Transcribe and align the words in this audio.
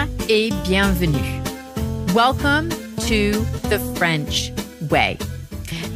Et 0.00 0.50
bienvenue. 0.64 1.42
Welcome 2.14 2.70
to 3.00 3.32
the 3.68 3.78
French 3.96 4.50
Weigh. 4.88 5.18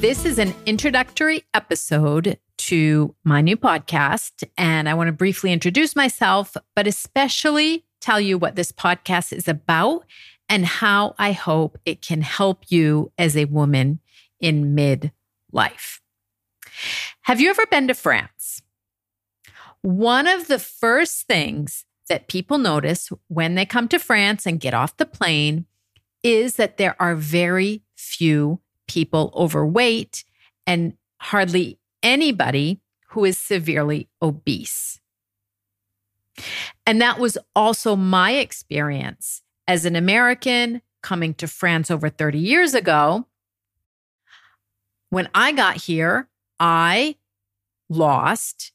This 0.00 0.24
is 0.24 0.38
an 0.38 0.54
introductory 0.64 1.44
episode 1.52 2.38
to 2.56 3.14
my 3.24 3.42
new 3.42 3.58
podcast, 3.58 4.42
and 4.56 4.88
I 4.88 4.94
want 4.94 5.08
to 5.08 5.12
briefly 5.12 5.52
introduce 5.52 5.94
myself, 5.94 6.56
but 6.74 6.86
especially 6.86 7.84
tell 8.00 8.18
you 8.18 8.38
what 8.38 8.56
this 8.56 8.72
podcast 8.72 9.34
is 9.34 9.46
about 9.46 10.06
and 10.48 10.64
how 10.64 11.14
I 11.18 11.32
hope 11.32 11.76
it 11.84 12.00
can 12.00 12.22
help 12.22 12.64
you 12.70 13.12
as 13.18 13.36
a 13.36 13.44
woman 13.44 14.00
in 14.40 14.74
midlife. 14.74 16.00
Have 17.22 17.38
you 17.38 17.50
ever 17.50 17.66
been 17.66 17.88
to 17.88 17.94
France? 17.94 18.62
One 19.82 20.26
of 20.26 20.46
the 20.46 20.58
first 20.58 21.26
things 21.26 21.84
that 22.10 22.28
people 22.28 22.58
notice 22.58 23.08
when 23.28 23.54
they 23.54 23.64
come 23.64 23.88
to 23.88 23.98
France 23.98 24.44
and 24.44 24.60
get 24.60 24.74
off 24.74 24.98
the 24.98 25.06
plane 25.06 25.64
is 26.22 26.56
that 26.56 26.76
there 26.76 26.96
are 27.00 27.14
very 27.14 27.82
few 27.96 28.60
people 28.86 29.32
overweight 29.34 30.24
and 30.66 30.92
hardly 31.18 31.78
anybody 32.02 32.80
who 33.10 33.24
is 33.24 33.38
severely 33.38 34.08
obese. 34.20 35.00
And 36.84 37.00
that 37.00 37.18
was 37.18 37.38
also 37.54 37.96
my 37.96 38.32
experience 38.32 39.42
as 39.68 39.84
an 39.84 39.94
American 39.94 40.82
coming 41.02 41.32
to 41.34 41.46
France 41.46 41.90
over 41.90 42.08
30 42.08 42.38
years 42.38 42.74
ago. 42.74 43.26
When 45.10 45.28
I 45.34 45.52
got 45.52 45.76
here, 45.76 46.28
I 46.58 47.16
lost 47.88 48.72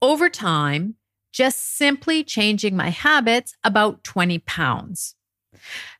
over 0.00 0.28
time, 0.28 0.94
just 1.32 1.76
simply 1.76 2.24
changing 2.24 2.76
my 2.76 2.90
habits, 2.90 3.54
about 3.64 4.04
20 4.04 4.38
pounds. 4.40 5.14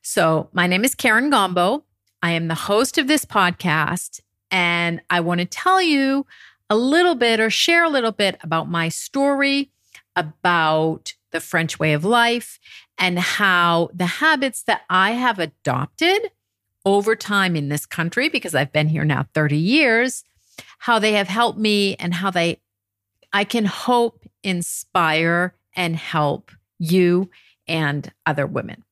So, 0.03 0.49
my 0.53 0.67
name 0.67 0.85
is 0.85 0.95
Karen 0.95 1.31
Gombault. 1.31 1.83
I 2.23 2.33
am 2.33 2.49
the 2.49 2.55
host 2.55 2.99
of 2.99 3.07
this 3.07 3.25
podcast, 3.25 4.21
and 4.51 5.01
I 5.11 5.21
want 5.21 5.41
to 5.41 5.45
tell 5.45 5.81
you 5.81 6.27
a 6.71 6.77
little 6.77 7.15
bit 7.15 7.41
or 7.41 7.51
share 7.51 7.85
a 7.85 7.89
little 7.89 8.13
bit 8.13 8.39
about 8.43 8.69
my 8.69 8.89
story, 8.89 9.71
about 10.17 11.15
the 11.31 11.41
French 11.41 11.79
way 11.79 11.93
of 11.93 12.05
life, 12.05 12.59
and 12.99 13.19
how 13.19 13.91
the 13.95 14.07
habits 14.07 14.63
that 14.65 14.83
I 14.91 15.13
have 15.13 15.39
adopted 15.39 16.31
over 16.85 17.15
time 17.15 17.55
in 17.55 17.69
this 17.69 17.87
country, 17.87 18.29
because 18.29 18.55
I've 18.55 18.73
been 18.73 18.89
here 18.89 19.05
now 19.05 19.27
30 19.35 19.57
years, 19.57 20.25
how 20.79 20.99
they 20.99 21.13
have 21.13 21.29
helped 21.29 21.59
me 21.59 21.95
and 21.97 22.15
how 22.15 22.31
they, 22.31 22.61
I 23.33 23.45
can 23.45 23.65
hope, 23.65 24.25
inspire 24.43 25.55
and 25.75 25.97
help 25.97 26.51
you 26.79 27.31
and 27.67 28.13
other 28.25 28.47
women. 28.47 28.85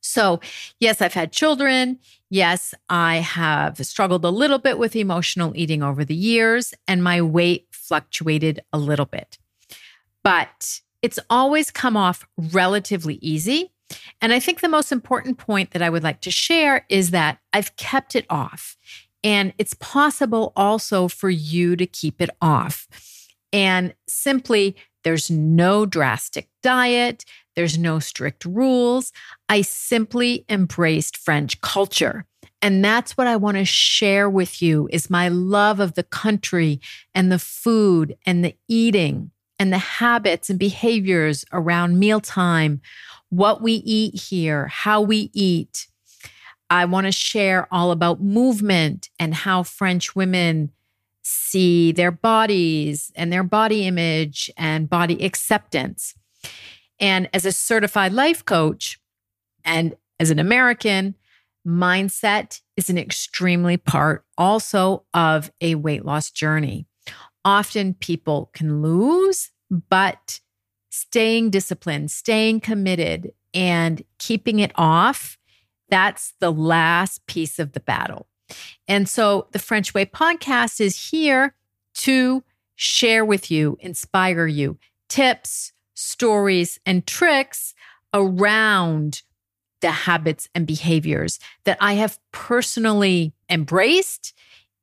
So, 0.00 0.40
yes, 0.78 1.02
I've 1.02 1.14
had 1.14 1.32
children. 1.32 1.98
Yes, 2.30 2.74
I 2.88 3.16
have 3.16 3.78
struggled 3.84 4.24
a 4.24 4.30
little 4.30 4.58
bit 4.58 4.78
with 4.78 4.96
emotional 4.96 5.52
eating 5.54 5.82
over 5.82 6.04
the 6.04 6.14
years, 6.14 6.72
and 6.88 7.04
my 7.04 7.20
weight 7.20 7.66
fluctuated 7.70 8.60
a 8.72 8.78
little 8.78 9.06
bit. 9.06 9.38
But 10.24 10.80
it's 11.02 11.18
always 11.28 11.70
come 11.70 11.96
off 11.96 12.26
relatively 12.36 13.16
easy. 13.16 13.72
And 14.20 14.32
I 14.32 14.40
think 14.40 14.60
the 14.60 14.68
most 14.68 14.92
important 14.92 15.38
point 15.38 15.72
that 15.72 15.82
I 15.82 15.90
would 15.90 16.02
like 16.02 16.20
to 16.22 16.30
share 16.30 16.86
is 16.88 17.10
that 17.10 17.38
I've 17.52 17.74
kept 17.76 18.14
it 18.14 18.26
off. 18.30 18.76
And 19.22 19.52
it's 19.58 19.74
possible 19.74 20.52
also 20.56 21.08
for 21.08 21.28
you 21.28 21.76
to 21.76 21.86
keep 21.86 22.20
it 22.20 22.30
off. 22.40 22.88
And 23.52 23.94
simply, 24.06 24.76
there's 25.02 25.30
no 25.30 25.86
drastic 25.86 26.48
diet, 26.62 27.24
there's 27.56 27.78
no 27.78 27.98
strict 27.98 28.44
rules. 28.44 29.12
I 29.48 29.62
simply 29.62 30.44
embraced 30.48 31.16
French 31.16 31.60
culture. 31.60 32.26
And 32.62 32.84
that's 32.84 33.16
what 33.16 33.26
I 33.26 33.36
want 33.36 33.56
to 33.56 33.64
share 33.64 34.28
with 34.28 34.60
you 34.60 34.88
is 34.92 35.08
my 35.08 35.28
love 35.28 35.80
of 35.80 35.94
the 35.94 36.02
country 36.02 36.80
and 37.14 37.32
the 37.32 37.38
food 37.38 38.16
and 38.26 38.44
the 38.44 38.54
eating 38.68 39.30
and 39.58 39.72
the 39.72 39.78
habits 39.78 40.50
and 40.50 40.58
behaviors 40.58 41.44
around 41.52 41.98
mealtime, 41.98 42.80
what 43.30 43.62
we 43.62 43.74
eat 43.74 44.20
here, 44.20 44.66
how 44.68 45.00
we 45.00 45.30
eat. 45.32 45.86
I 46.68 46.84
want 46.84 47.06
to 47.06 47.12
share 47.12 47.66
all 47.70 47.90
about 47.90 48.22
movement 48.22 49.10
and 49.18 49.34
how 49.34 49.62
French 49.62 50.14
women 50.14 50.70
see 51.22 51.92
their 51.92 52.10
bodies 52.10 53.12
and 53.14 53.32
their 53.32 53.42
body 53.42 53.86
image 53.86 54.50
and 54.56 54.88
body 54.88 55.24
acceptance. 55.24 56.14
And 56.98 57.28
as 57.32 57.44
a 57.44 57.52
certified 57.52 58.12
life 58.12 58.44
coach 58.44 59.00
and 59.64 59.96
as 60.18 60.30
an 60.30 60.38
American, 60.38 61.14
mindset 61.66 62.60
is 62.76 62.90
an 62.90 62.98
extremely 62.98 63.76
part 63.76 64.24
also 64.38 65.04
of 65.14 65.50
a 65.60 65.74
weight 65.74 66.04
loss 66.04 66.30
journey. 66.30 66.86
Often 67.44 67.94
people 67.94 68.50
can 68.52 68.82
lose, 68.82 69.50
but 69.70 70.40
staying 70.90 71.50
disciplined, 71.50 72.10
staying 72.10 72.60
committed, 72.60 73.32
and 73.54 74.02
keeping 74.18 74.58
it 74.58 74.72
off, 74.74 75.38
that's 75.88 76.34
the 76.40 76.52
last 76.52 77.26
piece 77.26 77.58
of 77.58 77.72
the 77.72 77.80
battle. 77.80 78.28
And 78.88 79.08
so 79.08 79.46
the 79.52 79.58
French 79.58 79.94
Weigh 79.94 80.06
podcast 80.06 80.80
is 80.80 81.10
here 81.10 81.54
to 81.94 82.42
share 82.76 83.24
with 83.24 83.50
you, 83.50 83.76
inspire 83.80 84.46
you 84.46 84.78
tips, 85.08 85.72
stories, 85.94 86.78
and 86.86 87.06
tricks 87.06 87.74
around 88.14 89.22
the 89.80 89.90
habits 89.90 90.48
and 90.54 90.66
behaviors 90.66 91.38
that 91.64 91.78
I 91.80 91.94
have 91.94 92.18
personally 92.32 93.32
embraced 93.48 94.34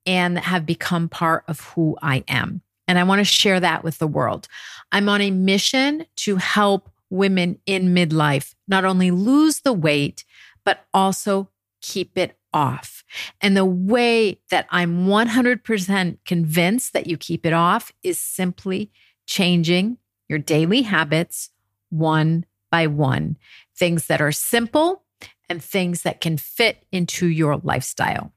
and 0.05 0.37
have 0.39 0.65
become 0.65 1.09
part 1.09 1.43
of 1.47 1.59
who 1.61 1.97
I 2.01 2.23
am. 2.27 2.61
And 2.87 2.97
I 2.97 3.03
want 3.03 3.19
to 3.19 3.25
share 3.25 3.59
that 3.59 3.83
with 3.83 3.99
the 3.99 4.07
world. 4.07 4.47
I'm 4.91 5.09
on 5.09 5.21
a 5.21 5.31
mission 5.31 6.05
to 6.17 6.37
help 6.37 6.89
women 7.09 7.59
in 7.65 7.93
midlife 7.93 8.53
not 8.67 8.85
only 8.85 9.11
lose 9.11 9.61
the 9.61 9.73
weight, 9.73 10.23
but 10.63 10.85
also 10.93 11.49
keep 11.81 12.17
it 12.17 12.36
off. 12.53 13.03
And 13.41 13.55
the 13.55 13.65
way 13.65 14.39
that 14.49 14.67
I'm 14.69 15.07
100% 15.07 16.17
convinced 16.25 16.93
that 16.93 17.07
you 17.07 17.17
keep 17.17 17.45
it 17.45 17.53
off 17.53 17.91
is 18.03 18.19
simply 18.19 18.91
changing 19.25 19.97
your 20.27 20.39
daily 20.39 20.83
habits 20.83 21.49
one 21.89 22.45
by 22.71 22.87
one. 22.87 23.37
Things 23.75 24.07
that 24.07 24.21
are 24.21 24.31
simple 24.31 25.03
and 25.49 25.63
things 25.63 26.01
that 26.01 26.21
can 26.21 26.37
fit 26.37 26.85
into 26.91 27.27
your 27.27 27.57
lifestyle. 27.57 28.33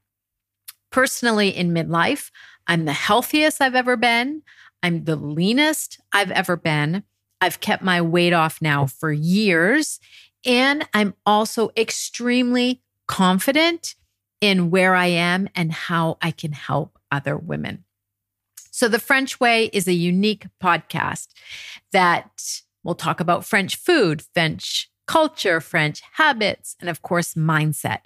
Personally, 0.91 1.49
in 1.49 1.71
midlife, 1.71 2.31
I'm 2.67 2.85
the 2.85 2.93
healthiest 2.93 3.61
I've 3.61 3.75
ever 3.75 3.97
been. 3.97 4.43
I'm 4.83 5.05
the 5.05 5.15
leanest 5.15 5.99
I've 6.13 6.31
ever 6.31 6.55
been. 6.55 7.03
I've 7.39 7.59
kept 7.59 7.83
my 7.83 8.01
weight 8.01 8.33
off 8.33 8.61
now 8.61 8.85
for 8.85 9.11
years. 9.11 9.99
And 10.45 10.87
I'm 10.93 11.13
also 11.25 11.71
extremely 11.77 12.81
confident 13.07 13.95
in 14.41 14.71
where 14.71 14.95
I 14.95 15.07
am 15.07 15.47
and 15.55 15.71
how 15.71 16.17
I 16.21 16.31
can 16.31 16.51
help 16.51 16.99
other 17.11 17.37
women. 17.37 17.85
So, 18.71 18.87
The 18.87 18.99
French 18.99 19.39
Weigh 19.39 19.65
is 19.65 19.87
a 19.87 19.93
unique 19.93 20.47
podcast 20.61 21.27
that 21.91 22.61
will 22.83 22.95
talk 22.95 23.19
about 23.19 23.45
French 23.45 23.75
food, 23.75 24.23
French 24.33 24.89
culture, 25.07 25.61
French 25.61 26.01
habits, 26.13 26.75
and 26.79 26.89
of 26.89 27.01
course, 27.01 27.35
mindset. 27.35 28.01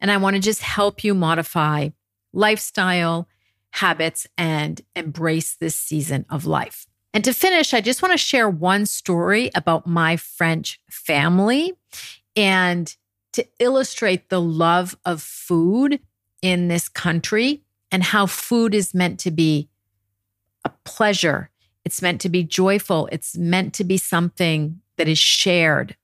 And 0.00 0.10
I 0.10 0.18
want 0.18 0.36
to 0.36 0.42
just 0.42 0.60
help 0.60 1.02
you 1.02 1.14
modify 1.14 1.88
lifestyle, 2.32 3.28
habits, 3.70 4.26
and 4.36 4.80
embrace 4.94 5.56
this 5.56 5.74
season 5.74 6.26
of 6.28 6.44
life. 6.44 6.86
And 7.14 7.24
to 7.24 7.32
finish, 7.32 7.72
I 7.72 7.80
just 7.80 8.02
want 8.02 8.12
to 8.12 8.18
share 8.18 8.48
one 8.48 8.86
story 8.86 9.50
about 9.54 9.86
my 9.86 10.16
French 10.16 10.80
family 10.90 11.72
and 12.36 12.94
to 13.34 13.46
illustrate 13.58 14.28
the 14.28 14.40
love 14.40 14.96
of 15.04 15.20
food 15.20 16.00
in 16.40 16.68
this 16.68 16.88
country 16.88 17.62
and 17.90 18.02
how 18.02 18.26
food 18.26 18.74
is 18.74 18.94
meant 18.94 19.18
to 19.20 19.30
be 19.30 19.68
a 20.64 20.70
pleasure. 20.84 21.50
It's 21.84 22.00
meant 22.00 22.20
to 22.22 22.28
be 22.28 22.42
joyful. 22.44 23.08
It's 23.12 23.36
meant 23.36 23.74
to 23.74 23.84
be 23.84 23.98
something 23.98 24.80
that 24.96 25.08
is 25.08 25.18
shared. 25.18 25.96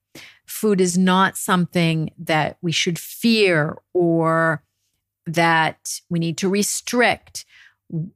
Food 0.45 0.81
is 0.81 0.99
not 0.99 1.37
something 1.37 2.11
that 2.19 2.59
we 2.61 2.73
should 2.73 2.99
fear 2.99 3.79
or 3.95 4.63
that 5.27 6.01
we 6.11 6.19
need 6.19 6.37
to 6.39 6.49
restrict. 6.49 7.45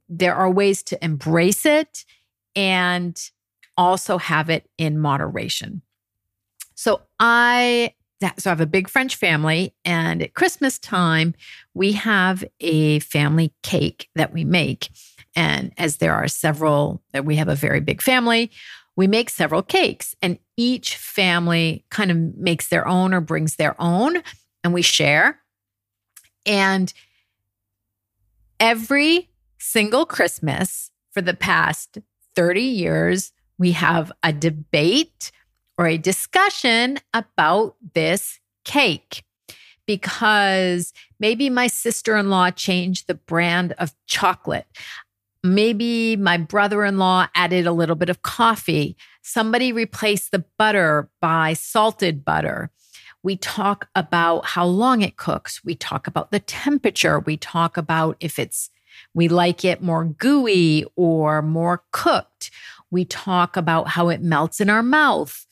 There 0.09 0.35
are 0.35 0.49
ways 0.49 0.83
to 0.83 1.03
embrace 1.03 1.65
it 1.65 2.05
and 2.55 3.17
also 3.77 4.17
have 4.17 4.49
it 4.49 4.69
in 4.77 4.99
moderation. 4.99 5.81
So 6.75 7.01
I 7.19 7.93
so 8.37 8.49
I 8.49 8.51
have 8.51 8.61
a 8.61 8.65
big 8.65 8.89
French 8.89 9.15
family, 9.15 9.73
and 9.83 10.21
at 10.21 10.33
Christmas 10.33 10.79
time, 10.79 11.33
we 11.73 11.93
have 11.93 12.43
a 12.59 12.99
family 12.99 13.53
cake 13.63 14.09
that 14.15 14.33
we 14.33 14.43
make. 14.43 14.89
And 15.35 15.73
as 15.77 15.97
there 15.97 16.13
are 16.13 16.27
several, 16.27 17.01
that 17.11 17.25
we 17.25 17.35
have 17.35 17.49
a 17.49 17.55
very 17.55 17.79
big 17.79 18.01
family, 18.01 18.51
we 18.95 19.07
make 19.07 19.29
several 19.29 19.61
cakes, 19.61 20.15
and 20.21 20.39
each 20.55 20.95
family 20.95 21.85
kind 21.89 22.11
of 22.11 22.17
makes 22.37 22.69
their 22.69 22.87
own 22.87 23.13
or 23.13 23.21
brings 23.21 23.57
their 23.57 23.79
own, 23.81 24.23
and 24.63 24.73
we 24.73 24.81
share. 24.81 25.39
And 26.45 26.93
every 28.59 29.29
single 29.57 30.05
Christmas 30.05 30.91
for 31.11 31.21
the 31.21 31.33
past 31.33 31.97
30 32.35 32.61
years, 32.61 33.33
we 33.57 33.71
have 33.73 34.11
a 34.23 34.31
debate 34.31 35.31
or 35.77 35.87
a 35.87 35.97
discussion 35.97 36.99
about 37.13 37.75
this 37.93 38.39
cake 38.63 39.23
because 39.85 40.93
maybe 41.19 41.49
my 41.49 41.67
sister 41.67 42.17
in 42.17 42.29
law 42.29 42.49
changed 42.49 43.07
the 43.07 43.15
brand 43.15 43.73
of 43.77 43.93
chocolate. 44.07 44.65
Maybe 45.43 46.15
my 46.15 46.37
brother 46.37 46.83
in 46.83 46.97
law 46.97 47.27
added 47.35 47.67
a 47.67 47.71
little 47.71 47.95
bit 47.95 48.09
of 48.09 48.23
coffee. 48.23 48.97
Somebody 49.21 49.71
replaced 49.71 50.31
the 50.31 50.43
butter 50.57 51.09
by 51.21 51.53
salted 51.53 52.25
butter. 52.25 52.71
We 53.21 53.35
talk 53.37 53.89
about 53.95 54.45
how 54.45 54.65
long 54.65 55.01
it 55.01 55.17
cooks. 55.17 55.63
We 55.63 55.75
talk 55.75 56.07
about 56.07 56.31
the 56.31 56.39
temperature. 56.39 57.19
We 57.19 57.37
talk 57.37 57.77
about 57.77 58.17
if 58.19 58.39
it's, 58.39 58.69
we 59.13 59.27
like 59.27 59.65
it 59.65 59.81
more 59.81 60.05
gooey 60.05 60.85
or 60.95 61.41
more 61.41 61.83
cooked. 61.91 62.49
We 62.89 63.05
talk 63.05 63.57
about 63.57 63.89
how 63.89 64.09
it 64.09 64.21
melts 64.21 64.61
in 64.61 64.69
our 64.69 64.83
mouth. 64.83 65.45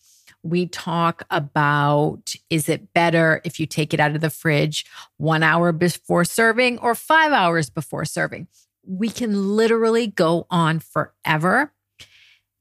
We 0.43 0.67
talk 0.67 1.23
about 1.29 2.35
is 2.49 2.67
it 2.67 2.93
better 2.93 3.41
if 3.45 3.59
you 3.59 3.65
take 3.65 3.93
it 3.93 3.99
out 3.99 4.13
of 4.13 4.21
the 4.21 4.29
fridge 4.29 4.85
one 5.17 5.41
hour 5.41 5.71
before 5.71 6.25
serving 6.25 6.79
or 6.79 6.95
five 6.95 7.31
hours 7.31 7.69
before 7.69 8.05
serving? 8.05 8.47
We 8.85 9.09
can 9.09 9.55
literally 9.55 10.07
go 10.07 10.45
on 10.49 10.79
forever 10.79 11.71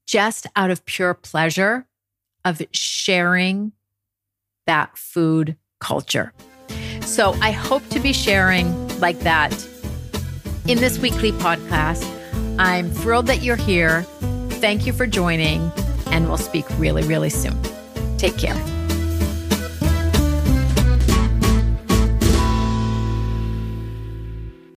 just 0.05 0.47
out 0.55 0.71
of 0.71 0.85
pure 0.85 1.13
pleasure 1.13 1.85
of 2.45 2.61
sharing 2.71 3.73
that 4.65 4.97
food 4.97 5.57
culture. 5.79 6.33
So 7.01 7.33
I 7.41 7.51
hope 7.51 7.87
to 7.89 7.99
be 7.99 8.13
sharing 8.13 8.87
like 8.99 9.19
that 9.19 9.51
in 10.67 10.79
this 10.79 10.99
weekly 10.99 11.31
podcast. 11.33 12.09
I'm 12.57 12.89
thrilled 12.89 13.27
that 13.27 13.43
you're 13.43 13.55
here. 13.55 14.03
Thank 14.61 14.85
you 14.85 14.93
for 14.93 15.05
joining, 15.05 15.71
and 16.07 16.27
we'll 16.27 16.37
speak 16.37 16.65
really, 16.77 17.03
really 17.03 17.29
soon. 17.29 17.59
Take 18.23 18.37
care. 18.37 18.72